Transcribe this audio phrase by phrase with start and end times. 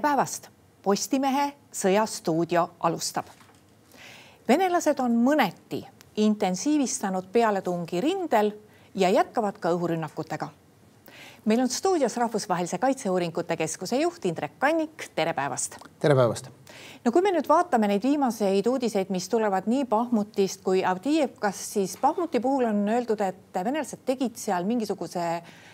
[0.00, 0.48] tere päevast.
[0.82, 3.26] Postimehe Sõjastuudio alustab.
[4.48, 5.82] venelased on mõneti
[6.16, 8.52] intensiivistanud pealetungi rindel
[8.94, 10.48] ja jätkavad ka õhurünnakutega.
[11.44, 15.76] meil on stuudios Rahvusvahelise Kaitseuuringute Keskuse juht Indrek Kannik, tere päevast.
[15.98, 16.48] tere päevast.
[17.04, 21.98] no kui me nüüd vaatame neid viimaseid uudiseid, mis tulevad nii Bahmutist kui Avdiivkast, siis
[22.00, 25.69] Bahmuti puhul on öeldud, et venelased tegid seal mingisuguse Äh,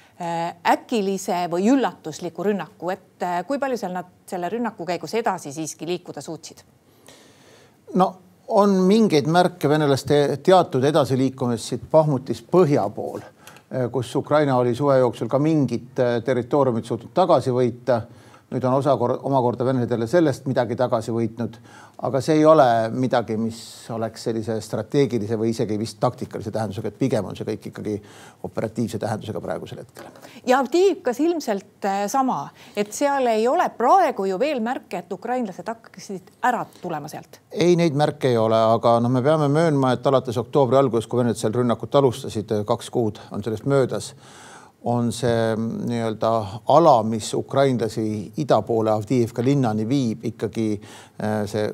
[0.72, 5.86] äkilise või üllatusliku rünnaku, et äh, kui palju seal nad selle rünnaku käigus edasi siiski
[5.86, 6.62] liikuda suutsid?
[7.94, 8.06] no
[8.48, 14.96] on mingeid märke venelaste teatud edasiliikumist siit Bahmutist põhja pool, äh, kus Ukraina oli suve
[14.98, 15.92] jooksul ka mingit
[16.24, 18.00] territooriumit suutnud tagasi võita
[18.50, 21.56] nüüd on osa omakorda venelased jälle sellest midagi tagasi võitnud,
[22.06, 23.58] aga see ei ole midagi, mis
[23.90, 27.96] oleks sellise strateegilise või isegi vist taktikalise tähendusega, et pigem on see kõik ikkagi
[28.46, 30.06] operatiivse tähendusega praegusel hetkel.
[30.46, 32.44] ja Avdiivkas ilmselt äh, sama,
[32.76, 37.42] et seal ei ole praegu ju veel märke, et ukrainlased hakkaksid ära tulema sealt.
[37.50, 41.24] ei, neid märke ei ole, aga noh, me peame möönma, et alates oktoobri algusest, kui
[41.24, 44.14] venelased seal rünnakut alustasid, kaks kuud on sellest möödas
[44.86, 46.32] on see nii-öelda
[46.74, 51.66] ala, mis ukrainlasi ida poole Avdiivka linnani viib, ikkagi äh, see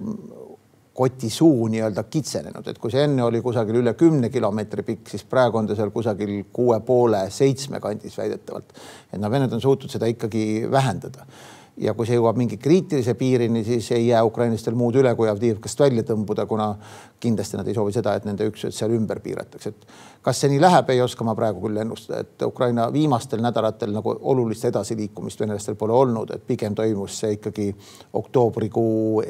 [0.92, 5.24] koti suu nii-öelda kitsenenud, et kui see enne oli kusagil üle kümne kilomeetri pikk, siis
[5.28, 8.76] praegu on ta seal kusagil kuue poole, seitsme kandis väidetavalt.
[9.12, 11.24] et noh, Vened on suutnud seda ikkagi vähendada
[11.80, 15.80] ja kui see jõuab mingi kriitilise piirini, siis ei jää ukrainlastel muud üle, kui Avdiivkast
[15.80, 16.68] välja tõmbuda, kuna
[17.22, 19.86] kindlasti nad ei soovi seda, et nende üksused seal ümber piiratakse, et
[20.22, 24.16] kas see nii läheb, ei oska ma praegu küll ennustada, et Ukraina viimastel nädalatel nagu
[24.34, 27.70] olulist edasiliikumist venelastel pole olnud, et pigem toimus see ikkagi
[28.20, 29.22] oktoobrikuu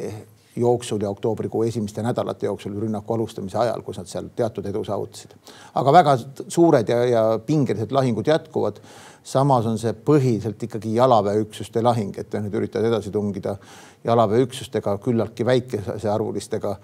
[0.56, 5.33] jooksul ja oktoobrikuu esimeste nädalate jooksul rünnaku alustamise ajal, kus nad seal teatud edu saavutasid.
[5.75, 6.17] aga väga
[6.48, 8.81] suured ja, ja pingelised lahingud jätkuvad.
[9.25, 13.56] samas on see põhiliselt ikkagi jalaväeüksuste lahing, et nad üritavad edasi tungida
[14.05, 16.76] jalaväeüksustega küllaltki väikesearvulistega,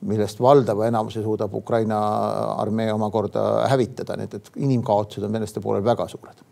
[0.00, 2.00] millest valdava enamuse suudab Ukraina
[2.60, 6.44] armee omakorda hävitada, nii et, et inimkaotused on venelaste poolel väga suured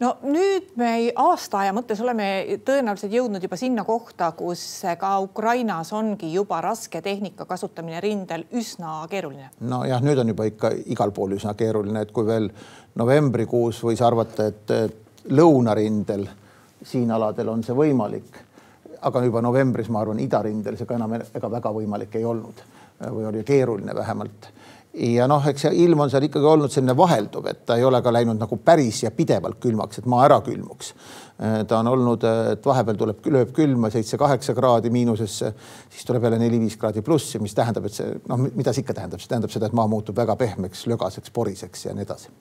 [0.00, 2.28] no nüüd me aastaaja mõttes oleme
[2.66, 4.62] tõenäoliselt jõudnud juba sinna kohta, kus
[5.00, 9.50] ka Ukrainas ongi juba raske tehnika kasutamine rindel üsna keeruline.
[9.60, 12.50] nojah, nüüd on juba ikka igal pool üsna keeruline, et kui veel
[12.94, 14.74] novembrikuus võis arvata, et
[15.32, 16.26] lõunarindel
[16.86, 18.42] siin aladel on see võimalik,
[19.06, 22.62] aga juba novembris, ma arvan, idarindel see ka enam ega väga võimalik ei olnud
[23.00, 24.48] või oli keeruline vähemalt
[24.96, 28.00] ja noh, eks see ilm on seal ikkagi olnud selline vahelduv, et ta ei ole
[28.02, 30.94] ka läinud nagu päris ja pidevalt külmaks, et maa ära külmuks.
[31.36, 35.52] Ta on olnud, et vahepeal tuleb, lööb külma seitse-kaheksa kraadi miinusesse,
[35.92, 39.20] siis tuleb jälle neli-viis kraadi plussi, mis tähendab, et see noh, mida see ikka tähendab,
[39.20, 42.32] see tähendab seda, et maa muutub väga pehmeks, lögaseks, poriseks ja nii edasi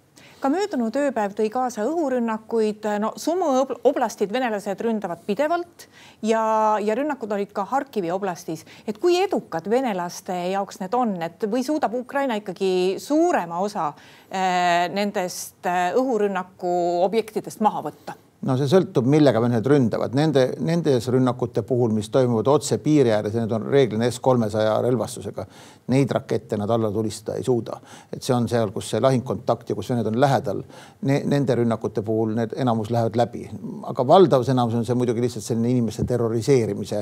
[0.45, 3.47] ka möödunud ööpäev tõi kaasa õhurünnakuid, no Sumu
[3.87, 5.87] oblastid venelased ründavad pidevalt
[6.21, 6.43] ja,
[6.85, 8.61] ja rünnakud olid ka Harkivi oblastis.
[8.85, 14.85] et kui edukad venelaste jaoks need on, et või suudab Ukraina ikkagi suurema osa äh,
[14.93, 16.75] nendest äh, õhurünnaku
[17.07, 18.19] objektidest maha võtta?
[18.45, 20.13] No see sõltub, millega venelased ründavad.
[20.17, 25.47] Nende, nendes rünnakute puhul, mis toimuvad otse piiri ääres need on reeglina S kolmesaja relvastusega,
[25.93, 27.79] neid rakette nad alla tulistada ei suuda.
[28.13, 30.63] et see on seal, kus see lahingkontakt ja kus vened on lähedal
[31.01, 31.21] ne,.
[31.25, 33.47] Nende rünnakute puhul need enamus lähevad läbi,
[33.89, 37.01] aga valdavas enamus on see muidugi lihtsalt selline inimeste terroriseerimise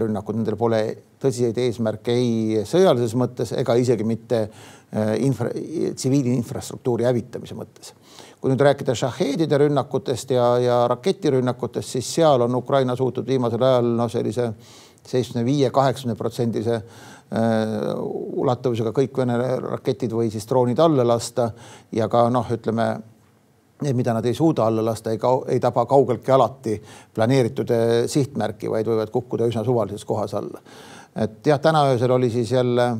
[0.00, 0.80] rünnakud, nendel pole
[1.20, 4.46] tõsiseid eesmärke ei sõjalises mõttes ega isegi mitte
[5.18, 5.50] infra,
[5.98, 7.92] tsiviilinfrastruktuuri hävitamise mõttes
[8.40, 13.88] kui nüüd rääkida šahheedide rünnakutest ja, ja raketirünnakutest, siis seal on Ukraina suutnud viimasel ajal
[13.98, 14.50] noh, sellise
[15.06, 16.84] seitsmekümne viie, kaheksakümne protsendise äh,
[18.42, 21.48] ulatuvusega kõik Vene raketid või siis droonid alla lasta
[21.96, 22.86] ja ka noh, ütleme
[23.82, 25.20] need, mida nad ei suuda alla lasta, ei,
[25.52, 26.76] ei taba kaugeltki alati
[27.14, 30.62] planeeritud äh, sihtmärki, vaid võivad kukkuda üsna suvalises kohas alla.
[31.16, 32.92] et jah, täna öösel oli siis jälle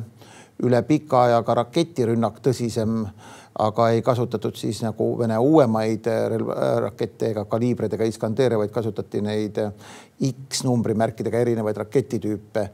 [0.63, 3.03] üle pika aja ka raketirünnak tõsisem
[3.59, 6.05] aga ei kasutatud siis nagu Vene uuemaid
[6.81, 9.57] rakette ega kaliibreid ega Iskandeere, vaid kasutati neid
[10.27, 12.69] X numbrimärkidega erinevaid raketitüüpe.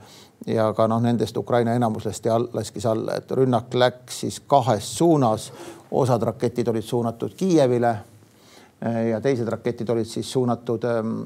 [0.48, 4.98] ja ka noh, nendest Ukraina enamus lasti all, laskis alla, et rünnak läks siis kahes
[4.98, 5.52] suunas.
[5.92, 7.98] osad raketid olid suunatud Kiievile
[9.10, 11.20] ja teised raketid olid siis suunatud ähm,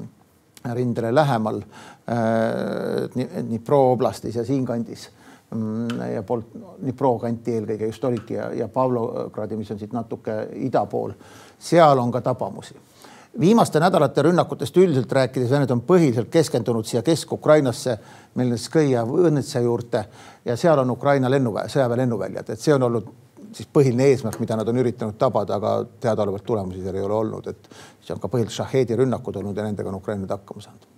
[0.74, 5.08] rindele lähemal äh, Dnipro oblastis ja siinkandis
[6.12, 6.50] ja poolt
[6.82, 11.14] Dnipro kanti eelkõige just olidki ja, ja Pavlogradi, mis on siit natuke ida pool,
[11.58, 12.74] seal on ka tabamusi.
[13.40, 17.98] viimaste nädalate rünnakutest üldiselt rääkides, Vened on põhiliselt keskendunud siia Kesk-Ukrainasse,
[18.34, 20.04] Melnitskaja õnnetsa juurde
[20.44, 23.08] ja seal on Ukraina lennuväe, sõjaväe lennuväljad, et see on olnud
[23.52, 27.46] siis põhiline eesmärk, mida nad on üritanud tabada, aga teadaolevalt tulemusi seal ei ole olnud,
[27.48, 27.72] et
[28.04, 30.88] see on ka põhiliselt šahheedi rünnakud olnud ja nendega on Ukraina hakkama saanud.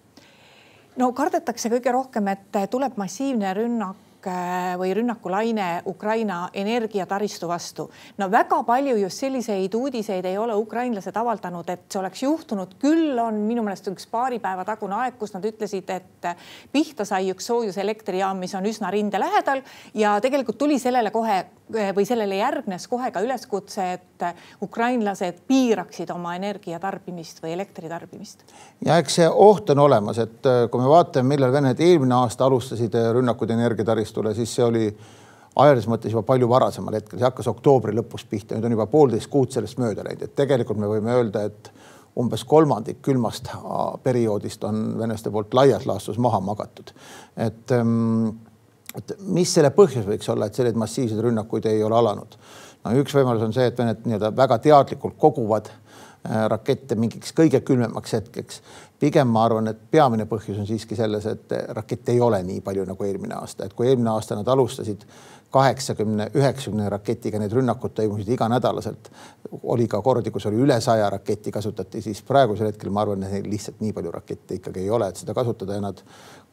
[0.98, 4.09] No kardetakse kõige rohkem, et tuleb massiivne rünnak
[4.78, 7.90] või rünnakulaine Ukraina energiataristu vastu.
[8.18, 13.18] no väga palju just selliseid uudiseid ei ole ukrainlased avaldanud, et see oleks juhtunud, küll
[13.18, 16.28] on minu meelest üks paari päeva tagune aeg, kus nad ütlesid, et
[16.72, 19.62] pihta sai üks soojuselektrijaam, mis on üsna rinde lähedal
[19.94, 24.24] ja tegelikult tuli sellele kohe või sellele järgnes kohe ka üleskutse, et
[24.62, 28.44] ukrainlased piiraksid oma energiatarbimist või elektritarbimist.
[28.84, 32.46] ja eks see oht on olemas, et äh, kui me vaatame, millal Venemaa eelmine aasta
[32.46, 34.86] alustasid äh, rünnakuid energiataristule, siis see oli
[35.56, 39.30] ajalises mõttes juba palju varasemal hetkel, see hakkas oktoobri lõpus pihta, nüüd on juba poolteist
[39.30, 41.72] kuud sellest mööda läinud, et tegelikult me võime öelda, et
[42.20, 43.64] umbes kolmandik külmast äh,
[44.02, 46.94] perioodist on venelaste poolt laias laastus maha magatud.
[47.36, 48.30] et ähm,
[48.96, 52.36] et mis selle põhjus võiks olla, et selliseid massiivseid rünnakuid ei ole alanud?
[52.84, 57.60] no üks võimalus on see, et Venemaa nii-öelda väga teadlikult koguvad äh, rakette mingiks kõige
[57.60, 58.62] külmemaks hetkeks.
[59.00, 62.86] pigem ma arvan, et peamine põhjus on siiski selles, et rakette ei ole nii palju
[62.88, 65.04] nagu eelmine aasta, et kui eelmine aasta nad alustasid
[65.50, 69.10] kaheksakümne, üheksakümne raketiga need rünnakud toimusid iganädalaselt.
[69.62, 73.32] oli ka kordi, kus oli üle saja raketi kasutati, siis praegusel hetkel ma arvan, et
[73.32, 76.02] neil lihtsalt nii palju rakette ikkagi ei ole, et seda kasutada ja nad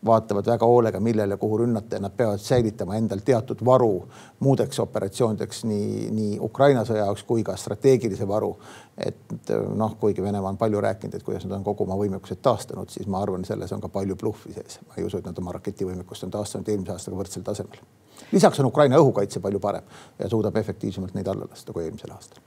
[0.05, 4.07] vaatavad väga hoolega, millele, kuhu rünnata ja nad peavad säilitama endal teatud varu
[4.39, 8.57] muudeks operatsioonideks nii, nii Ukraina sõja jaoks kui ka strateegilise varu.
[8.97, 12.89] et noh, kuigi Venemaa on palju rääkinud, et kuidas nad on kogu oma võimekused taastanud,
[12.89, 14.79] siis ma arvan, selles on ka palju bluffi sees.
[14.87, 17.85] ma ei usu, et nad oma raketivõimekust on taastanud eelmise aastaga võrdsel tasemel.
[18.31, 22.43] Lisaks on Ukraina õhukaitse palju parem ja suudab efektiivsemalt neid alla lasta kui eelmisel aastal.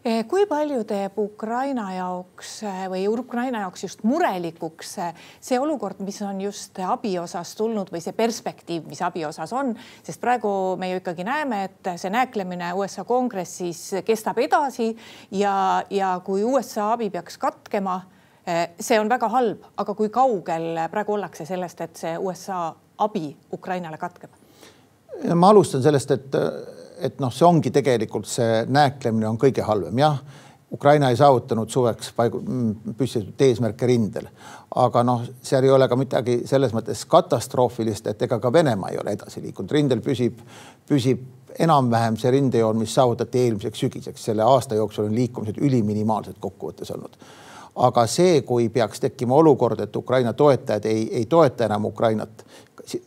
[0.00, 6.00] Eh, kui palju teeb Ukraina jaoks eh, või Ukraina jaoks just murelikuks eh, see olukord,
[6.00, 10.48] mis on just abi osas tulnud või see perspektiiv, mis abi osas on, sest praegu
[10.80, 14.88] me ju ikkagi näeme, et see nääklemine USA kongressis kestab edasi
[15.36, 18.00] ja, ja kui USA abi peaks katkema,
[18.80, 22.70] see on väga halb, aga kui kaugel praegu ollakse sellest, et see USA
[23.04, 24.32] abi Ukrainale katkeb?
[25.34, 26.36] Ma alustan sellest, et
[27.00, 30.20] et noh, see ongi tegelikult see nääklemine on kõige halvem, jah.
[30.70, 34.28] Ukraina ei saavutanud suveks paigu-, mm, püstitatud eesmärke rindel,
[34.78, 39.00] aga noh, seal ei ole ka midagi selles mõttes katastroofilist, et ega ka Venemaa ei
[39.00, 40.38] ole edasi liikunud, rindel püsib,
[40.86, 41.24] püsib
[41.58, 47.18] enam-vähem see rindejoon, mis saavutati eelmiseks sügiseks, selle aasta jooksul on liikumised üliminimaalsed kokkuvõttes olnud.
[47.80, 52.44] Aga see, kui peaks tekkima olukord, et Ukraina toetajad ei, ei toeta enam Ukrainat,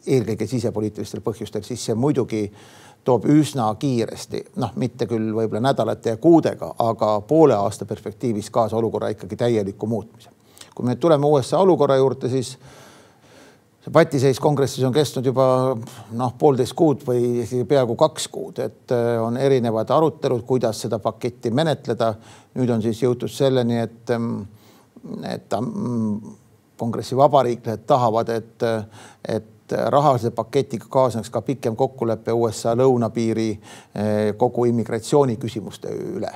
[0.07, 2.65] eelkõige sisepoliitilistel põhjustel, siis see muidugi äh,
[3.03, 8.77] toob üsna kiiresti, noh, mitte küll võib-olla nädalate ja kuudega, aga poole aasta perspektiivis kaasa
[8.79, 10.29] olukorra ikkagi täieliku muutmise.
[10.73, 12.55] kui me nüüd tuleme USA olukorra juurde, siis
[13.83, 15.45] see patiseis kongressis on kestnud juba
[16.17, 20.99] noh, poolteist kuud või isegi peaaegu kaks kuud, et äh, on erinevad arutelud, kuidas seda
[20.99, 22.13] paketti menetleda.
[22.55, 24.47] nüüd on siis jõutud selleni, et, ähm,
[25.29, 26.37] et mm,
[26.77, 28.63] kongressi vabariiklased tahavad, et,
[29.27, 29.53] et
[29.93, 36.33] rahalise paketiga kaasneks ka pikem kokkulepe USA lõunapiiri eh, kogu immigratsiooniküsimuste üle.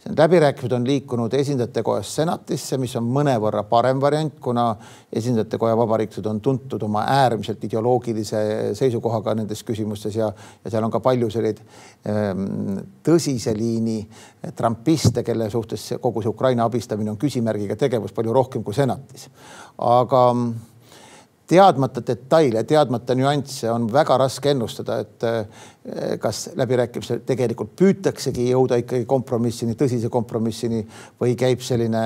[0.00, 4.70] Need läbirääkimised on liikunud esindajate kojast senatisse, mis on mõnevõrra parem variant, kuna
[5.12, 8.40] esindajate koja vabariiklased on tuntud oma äärmiselt ideoloogilise
[8.78, 10.30] seisukohaga nendes küsimustes ja,
[10.64, 11.60] ja seal on ka palju selliseid
[12.08, 13.98] ähm, tõsise liini
[14.56, 19.28] trumpiste, kelle suhtes kogu see Ukraina abistamine on küsimärgiga tegevus palju rohkem kui senatis.
[19.76, 20.24] aga
[21.50, 28.78] teadmata detaile, teadmata nüansse on väga raske ennustada, et eh, kas läbirääkimistel tegelikult püütaksegi jõuda
[28.82, 30.82] ikkagi kompromissini, tõsise kompromissini
[31.20, 32.02] või käib selline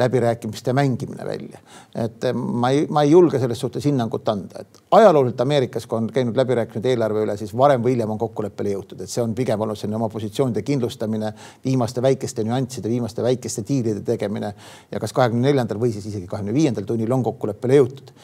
[0.00, 1.60] läbirääkimiste mängimine välja.
[1.94, 6.08] et ma ei, ma ei julge selles suhtes hinnangut anda, et ajalooliselt Ameerikas, kui on
[6.12, 9.60] käinud läbirääkimised eelarve üle, siis varem või hiljem on kokkuleppele jõutud, et see on pigem
[9.60, 11.34] olnud selline oma positsioonide kindlustamine,
[11.64, 14.54] viimaste väikeste nüansside, viimaste väikeste diilide tegemine.
[14.90, 18.16] Ja kas kahekümne neljandal või siis isegi kahekümne viiendal tunnil on kokkuleppele jõutud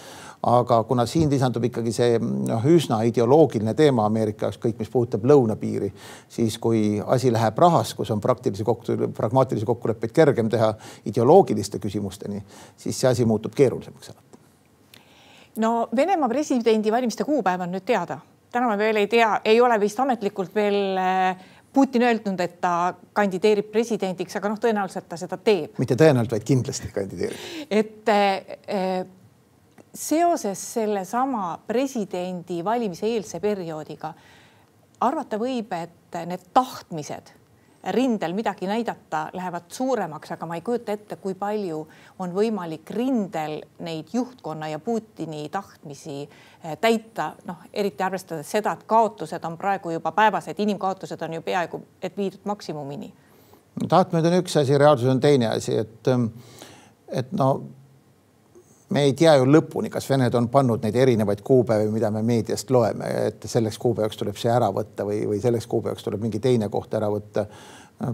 [0.43, 5.27] aga kuna siin lisandub ikkagi see noh, üsna ideoloogiline teema Ameerika jaoks, kõik, mis puudutab
[5.27, 5.91] lõunapiiri,
[6.31, 10.71] siis kui asi läheb rahas, kus on praktilisi kokku, pragmaatilisi kokkuleppeid kergem teha
[11.11, 12.43] ideoloogiliste küsimusteni,
[12.77, 14.43] siis see asi muutub keerulisemaks alati.
[15.57, 18.21] no Venemaa presidendivalimiste kuupäev on nüüd teada,
[18.55, 22.95] täna me veel ei tea, ei ole vist ametlikult veel äh, Putin öelnud, et ta
[23.13, 25.75] kandideerib presidendiks, aga noh, tõenäoliselt ta seda teeb.
[25.79, 27.47] mitte tõenäoliselt, vaid kindlasti kandideerib.
[27.71, 29.07] et äh,
[29.99, 34.13] seoses sellesama presidendi valimise eelse perioodiga
[35.01, 37.35] arvata võib, et need tahtmised
[37.95, 41.79] rindel midagi näidata lähevad suuremaks, aga ma ei kujuta ette, kui palju
[42.19, 48.85] on võimalik rindel neid juhtkonna ja Putini tahtmisi eh, täita, noh, eriti arvestades seda, et
[48.87, 53.13] kaotused on praegu juba päevased, inimkaotused on ju peaaegu et viidud maksimumini.
[53.89, 56.13] tahtmine on üks asi, reaalsus on teine asi, et,
[57.09, 57.53] et no
[58.91, 62.71] me ei tea ju lõpuni, kas Vened on pannud neid erinevaid kuupäevi, mida me meediast
[62.73, 66.71] loeme, et selleks kuupäevaks tuleb see ära võtta või, või selleks kuupäevaks tuleb mingi teine
[66.73, 67.47] koht ära võtta.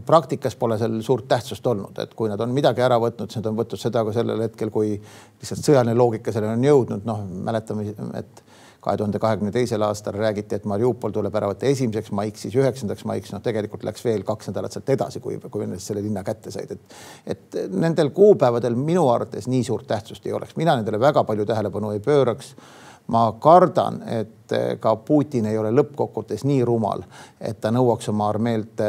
[0.06, 3.52] praktikas pole seal suurt tähtsust olnud, et kui nad on midagi ära võtnud, siis nad
[3.52, 7.04] on võtnud seda ka sellel hetkel, kui lihtsalt sõjaline loogika selleni on jõudnud.
[7.04, 8.42] noh, mäletame, et
[8.84, 13.06] kahe tuhande kahekümne teisel aastal räägiti, et Mariupol tuleb ära võtta esimeseks maiks, siis üheksandaks
[13.08, 16.52] maiks, noh, tegelikult läks veel kaks nädalat sealt edasi, kui, kui venelased selle linna kätte
[16.54, 21.24] said, et et nendel kuupäevadel minu arvates nii suurt tähtsust ei oleks, mina nendele väga
[21.24, 22.54] palju tähelepanu ei pööraks.
[23.12, 27.02] Ma kardan, et ka Putin ei ole lõppkokkuvõttes nii rumal,
[27.36, 28.80] et ta nõuaks oma armeelt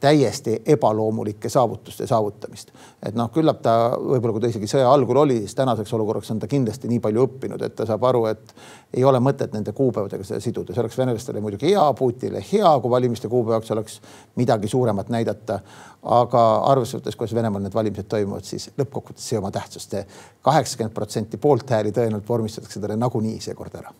[0.00, 2.70] täiesti ebaloomulike saavutuste saavutamist.
[3.06, 6.40] et noh, küllap ta võib-olla, kui ta isegi sõja algul oli, siis tänaseks olukorraks on
[6.40, 8.54] ta kindlasti nii palju õppinud, et ta saab aru, et
[8.96, 12.90] ei ole mõtet nende kuupäevadega seda siduda, see oleks venelastele muidugi hea, Putinile hea, kui
[12.90, 14.00] valimiste kuupäevaks oleks
[14.40, 15.60] midagi suuremat näidata.
[16.02, 19.94] aga arvestades kuidas Venemaal need valimised toimuvad, siis lõppkokkuvõttes see oma tähtsust,
[20.42, 23.92] kaheksakümmend protsenti poolthääli tõenäoliselt vormistatakse talle nagunii seekord ära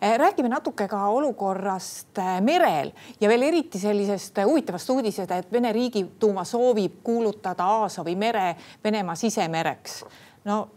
[0.00, 5.72] räägime natuke ka olukorrast eh, merel ja veel eriti sellisest eh, huvitavast uudisest, et Vene
[5.72, 10.04] riigiduuma soovib kuulutada Aasovi mere Venemaa sisemereks.
[10.44, 10.68] no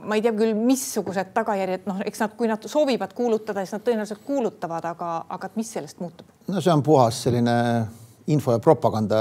[0.00, 3.84] ma ei tea küll, missugused tagajärjed, noh, eks nad, kui nad soovivad kuulutada, siis nad
[3.84, 6.28] tõenäoliselt kuulutavad, aga, aga mis sellest muutub?
[6.48, 7.56] no see on puhas selline
[8.30, 9.20] info ja propaganda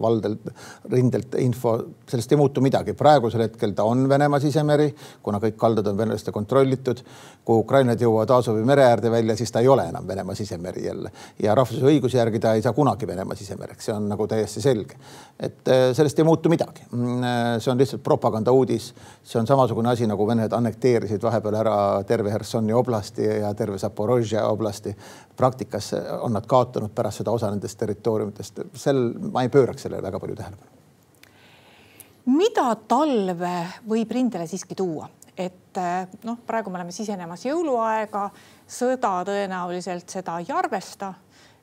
[0.00, 0.50] valdelt,
[0.92, 1.76] rindelt info,
[2.08, 2.94] sellest ei muutu midagi.
[2.94, 4.88] praegusel hetkel ta on Venemaa sisemeri,
[5.22, 7.02] kuna kõik kaldad on venelaste kontrollitud.
[7.46, 11.10] kui Ukrainad jõuavad Aasovi mere äärde välja, siis ta ei ole enam Venemaa sisemeri jälle
[11.42, 14.96] ja rahvusvahelise õiguse järgi ta ei saa kunagi Venemaa sisemereks, see on nagu täiesti selge.
[15.40, 16.82] et äh, sellest ei muutu midagi.
[16.90, 18.94] Mm, äh, see on lihtsalt propagandauudis.
[19.22, 24.46] see on samasugune asi, nagu Vened annekteerisid vahepeal ära terve Hersoni oblasti ja terve Zaporožja
[24.48, 24.96] oblasti.
[25.36, 30.02] praktikas on nad kaotanud pärast seda osa nendest territooriumitest sest sel, ma ei pööraks sellele
[30.06, 30.72] väga palju tähelepanu.
[32.36, 33.44] mida talv
[33.88, 35.78] võib rindele siiski tuua, et
[36.24, 38.30] noh, praegu me oleme sisenemas jõuluaega,
[38.66, 41.14] sõda tõenäoliselt seda ei arvesta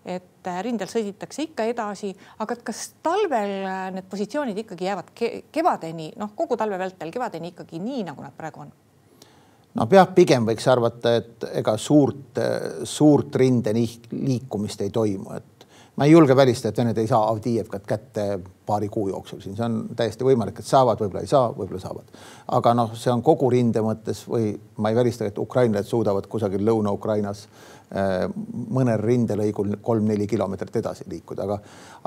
[0.06, 2.12] et rindel sõditakse ikka edasi,
[2.44, 3.54] aga kas talvel
[3.96, 5.12] need positsioonid ikkagi jäävad
[5.52, 8.74] kevadeni, noh, kogu talve vältel kevadeni ikkagi nii, nagu nad praegu on?
[9.74, 12.40] no jah, pigem võiks arvata, et ega suurt,
[12.90, 15.53] suurt rinde liikumist ei toimu, et
[15.96, 19.66] ma ei julge välistada, et Vened ei saa Avdiivkat kätte paari kuu jooksul siin, see
[19.66, 22.16] on täiesti võimalik, et saavad, võib-olla ei saa, võib-olla saavad.
[22.58, 26.66] aga noh, see on kogu rinde mõttes või ma ei välista, et ukrainlased suudavad kusagil
[26.66, 28.26] Lõuna-Ukrainas äh,
[28.74, 31.60] mõnel rindelõigul kolm-neli kilomeetrit edasi liikuda, aga,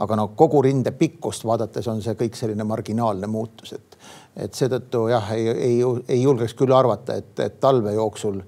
[0.02, 4.00] aga noh, kogu rinde pikkust vaadates on see kõik selline marginaalne muutus, et,
[4.49, 5.78] et seetõttu jah, ei, ei,
[6.09, 8.43] ei julgeks küll arvata, et, et talve jooksul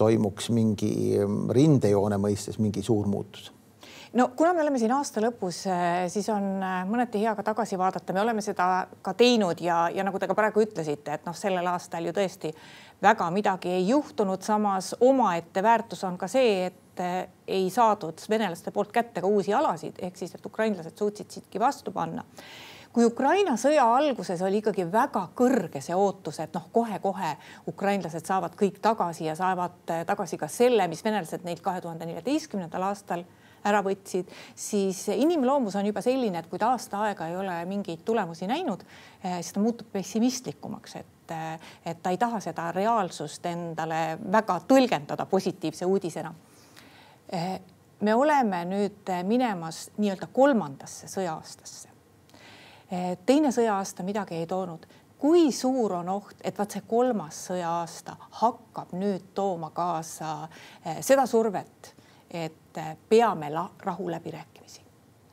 [0.00, 1.20] toimuks mingi
[1.52, 3.52] rindejoone mõistes mingi suur muutus
[4.12, 7.78] no kuna me oleme siin aasta lõpus, eh, siis on eh, mõneti hea ka tagasi
[7.78, 11.36] vaadata, me oleme seda ka teinud ja, ja nagu te ka praegu ütlesite, et noh,
[11.36, 12.52] sellel aastal ju tõesti
[13.02, 18.74] väga midagi ei juhtunud, samas omaette väärtus on ka see, et eh, ei saadud venelaste
[18.74, 22.26] poolt kätte ka uusi alasid, ehk siis, et ukrainlased suutsid siiski vastu panna.
[22.90, 27.36] Kui Ukraina sõja alguses oli ikkagi väga kõrge see ootus, et noh, kohe-kohe
[27.70, 32.88] ukrainlased saavad kõik tagasi ja saavad tagasi ka selle, mis venelased neilt kahe tuhande neljateistkümnendal
[32.88, 33.22] aastal
[33.68, 38.04] ära võtsid, siis inimloomus on juba selline, et kui ta aasta aega ei ole mingeid
[38.06, 38.84] tulemusi näinud,
[39.22, 44.60] eh, siis ta muutub pessimistlikumaks, et, eh, et ta ei taha seda reaalsust endale väga
[44.68, 46.34] tõlgendada positiivse uudisena.
[47.32, 47.60] Eh,
[48.00, 51.88] me oleme nüüd minemas nii-öelda kolmandasse sõja-aastasse.
[53.26, 54.86] teine sõja-aasta midagi ei toonud
[55.18, 60.48] kui suur on oht, et vaat see kolmas sõja-aasta hakkab nüüd tooma kaasa
[61.00, 61.92] seda survet,
[62.30, 62.59] et
[63.08, 64.80] peame rahuläbirääkimisi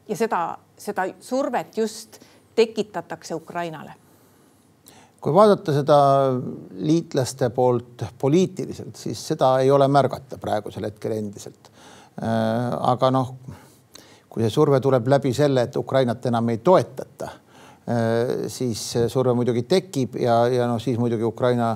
[0.07, 2.19] ja seda, seda survet just
[2.55, 3.93] tekitatakse Ukrainale
[5.21, 5.97] kui vaadata seda
[6.77, 11.71] liitlaste poolt poliitiliselt, siis seda ei ole märgata praegusel hetkel endiselt.
[12.23, 13.33] Äh, aga noh,
[14.29, 17.29] kui see surve tuleb läbi selle, et Ukrainat enam ei toetata
[18.51, 21.69] siis surve muidugi tekib ja, ja noh, siis muidugi Ukraina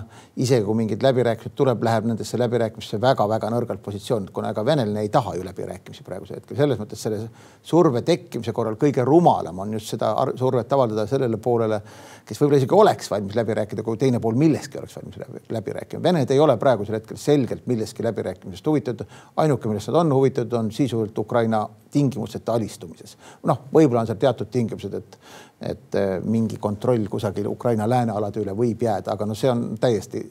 [0.44, 5.12] isegi kui mingid läbirääkimised tuleb, läheb nendesse läbirääkimistesse väga-väga nõrgalt positsioonilt, kuna ega veneline ei
[5.14, 6.58] taha ju läbirääkimisi praegusel hetkel.
[6.58, 7.22] selles mõttes selle
[7.64, 11.80] surve tekkimise korral kõige rumalam on just seda survet avaldada sellele poolele,
[12.28, 15.78] kes võib-olla isegi oleks valmis läbi rääkida, kui teine pool milleski oleks valmis läbi, läbi
[15.78, 16.04] rääkima.
[16.04, 19.08] Vened ei ole praegusel hetkel selgelt milleski läbirääkimisest huvitatud.
[19.38, 23.16] ainuke, millest nad on huvitatud, on sisuliselt Ukraina tingimusteta alistumises.
[23.44, 25.18] noh, võib-olla on seal teatud tingimused, et
[25.62, 30.22] et äh, mingi kontroll kusagil Ukraina läänealade üle võib jääda, aga noh, see on täiesti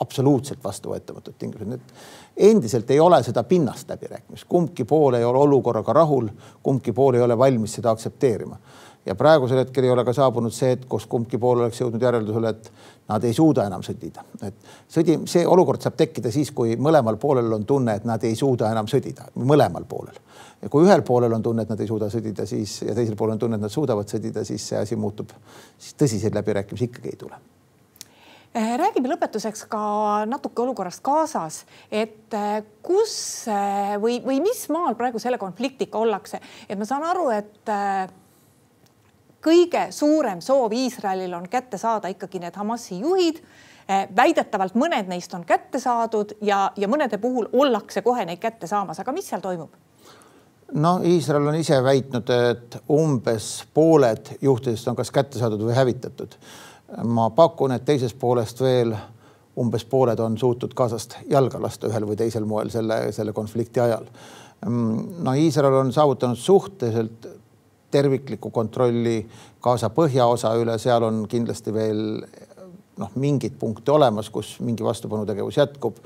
[0.00, 1.68] absoluutselt vastuvõetamatud tingimused.
[1.68, 1.80] nüüd
[2.50, 6.28] endiselt ei ole seda pinnast läbirääkimist, kumbki pool ei ole olukorraga rahul,
[6.62, 8.58] kumbki pool ei ole valmis seda aktsepteerima.
[9.08, 12.52] Ja praegusel hetkel ei ole ka saabunud see hetk, kus kumbki pool oleks jõudnud järeldusele,
[12.52, 12.70] et
[13.08, 17.52] nad ei suuda enam sõdida, et sõdi, see olukord saab tekkida siis, kui mõlemal poolel
[17.56, 20.18] on tunne, et nad ei suuda enam sõdida, mõlemal poolel.
[20.62, 23.38] ja kui ühel poolel on tunne, et nad ei suuda sõdida, siis ja teisel poolel
[23.38, 25.32] on tunne, et nad suudavad sõdida, siis see asi muutub,
[25.78, 27.40] siis tõsiseid läbirääkimisi ikkagi ei tule.
[28.58, 29.80] Eh, räägime lõpetuseks ka
[30.26, 31.62] natuke olukorrast Gazas,
[31.92, 37.04] et eh, kus eh, või, või mis maal praegu selle konfliktiga ollakse, et ma saan
[37.08, 37.76] aru, et
[39.44, 43.42] kõige suurem soov Iisraelil on kätte saada ikkagi need Hamasi juhid.
[43.88, 48.66] Eh, väidetavalt mõned neist on kätte saadud ja, ja mõnede puhul ollakse kohe neid kätte
[48.68, 49.70] saamas, aga mis seal toimub?
[50.72, 56.36] no Iisrael on ise väitnud, et umbes pooled juhtidest on kas kätte saadud või hävitatud.
[57.04, 58.92] ma pakun, et teisest poolest veel
[59.58, 64.06] umbes pooled on suutnud Gazast jalga lasta ühel või teisel moel selle, selle konflikti ajal.
[64.66, 67.27] Mm, no Iisrael on saavutanud suhteliselt
[67.90, 69.22] terviklikku kontrolli
[69.62, 72.02] Gaza põhjaosa üle, seal on kindlasti veel
[72.98, 76.02] noh, mingeid punkte olemas, kus mingi vastupanutegevus jätkub.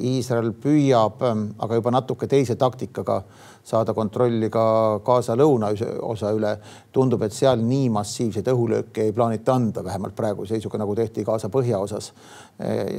[0.00, 1.20] Iisrael püüab,
[1.60, 3.18] aga juba natuke teise taktikaga
[3.64, 4.62] saada kontrolli ka
[5.04, 6.54] Gaza lõunaosa üle.
[6.92, 11.48] tundub, et seal nii massiivseid õhulööke ei plaanita anda, vähemalt praeguse seisuga, nagu tehti Gaza
[11.48, 12.12] põhjaosas.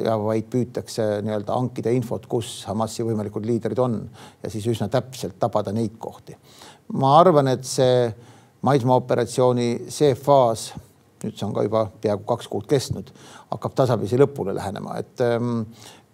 [0.06, 4.10] ja vaid püütakse nii-öelda hankida infot, kus Hamasi võimalikud liidrid on
[4.44, 6.36] ja siis üsna täpselt tabada neid kohti
[6.94, 8.10] ma arvan, et see
[8.65, 10.70] maismaaoperatsiooni see faas,
[11.24, 13.12] nüüd see on ka juba peaaegu kaks kuud kestnud,
[13.54, 15.63] hakkab tasapisi lõpule lähenema, et ähm,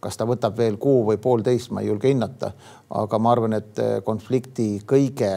[0.01, 2.53] kas ta võtab veel kuu või poolteist, ma ei julge hinnata,
[3.01, 5.31] aga ma arvan, et äh, konflikti kõige,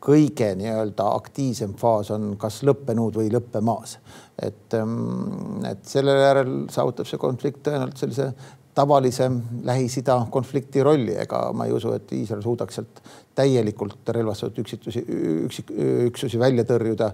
[0.00, 3.98] kõige nii-öelda aktiivsem faas on kas lõppenud või lõppemaas.
[4.40, 8.32] et, ähm, et selle järel saavutab see konflikt tõenäoliselt sellise
[8.74, 9.30] tavalise
[9.66, 13.02] Lähis-Ida konflikti rolli, ega ma ei usu, et Iisrael suudaks sealt
[13.40, 15.04] täielikult relvastatud üksitusi,
[15.46, 15.72] üksik,
[16.10, 17.12] üksusi välja tõrjuda.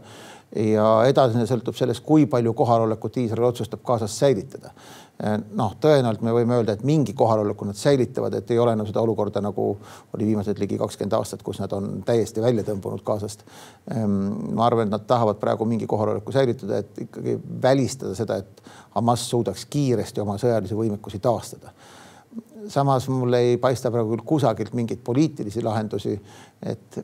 [0.57, 4.71] ja edasine sõltub sellest, kui palju kohalolekut Iisrael otsustab Gazas säilitada.
[5.57, 9.01] noh, tõenäoliselt me võime öelda, et mingi kohaloleku nad säilitavad, et ei ole enam seda
[9.01, 9.67] olukorda, nagu
[10.15, 13.47] oli viimased ligi kakskümmend aastat, kus nad on täiesti välja tõmbunud Gazast.
[13.97, 18.63] Ma arvan, et nad tahavad praegu mingi kohaloleku säilitada, et ikkagi välistada seda, et
[18.97, 21.73] Hamas suudaks kiiresti oma sõjalisi võimekusi taastada.
[22.69, 26.21] Samas mul ei paista praegu küll kusagilt mingeid poliitilisi lahendusi.
[26.63, 26.99] et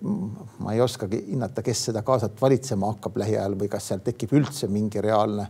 [0.58, 4.68] ma ei oskagi hinnata, kes seda Gazat valitsema hakkab lähiajal või kas seal tekib üldse
[4.68, 5.46] mingi reaalne,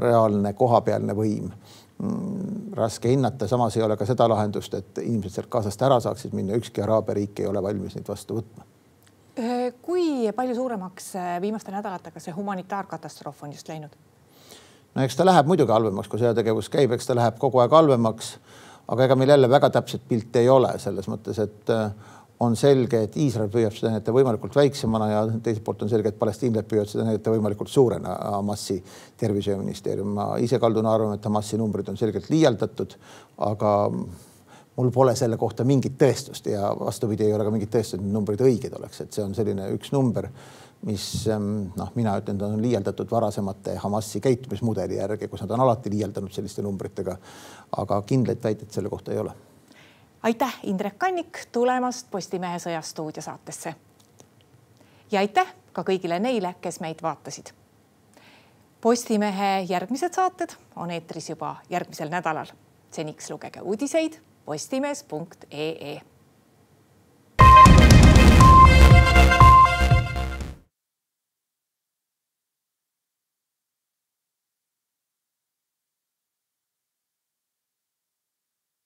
[0.00, 1.52] reaalne kohapealne võim
[2.78, 6.54] raske hinnata, samas ei ole ka seda lahendust, et inimesed sealt Gazast ära saaksid minna,
[6.54, 8.66] ükski araabia riik ei ole valmis neid vastu võtma.
[9.82, 13.98] kui palju suuremaks viimaste nädalatega see humanitaarkatastroof on just läinud?
[14.94, 18.36] no eks ta läheb muidugi halvemaks, kui sõjategevus käib, eks ta läheb kogu aeg halvemaks.
[18.88, 21.90] Aga ega meil jälle väga täpset pilti ei ole selles mõttes, et äh,
[22.40, 26.18] on selge, et Iisrael püüab seda näidata võimalikult väiksemana ja teiselt poolt on selge, et
[26.20, 28.14] palestiinlased püüavad seda näidata võimalikult suurena.
[28.36, 28.78] Hamasi
[29.18, 32.94] tervishoiuministeerium, ma ise kaldun arvama, et Hamasi numbrid on selgelt liialdatud,
[33.48, 33.72] aga
[34.78, 38.46] mul pole selle kohta mingit tõestust ja vastupidi, ei ole ka mingit tõestust, et numbrid
[38.46, 40.30] õiged oleks, et see on selline üks number
[40.86, 45.60] mis ehm, noh, mina ütlen, ta on liialdatud varasemate Hamasi käitumismudeli järgi, kus nad on
[45.60, 47.16] alati liialdanud selliste numbritega.
[47.76, 49.32] aga kindlaid väiteid selle kohta ei ole.
[50.22, 53.74] aitäh, Indrek Kannik tulemast Postimehe Sõjastuudio saatesse.
[55.10, 57.52] ja aitäh ka kõigile neile, kes meid vaatasid.
[58.80, 62.46] Postimehe järgmised saated on eetris juba järgmisel nädalal.
[62.90, 66.00] seniks lugege uudiseid postimees.ee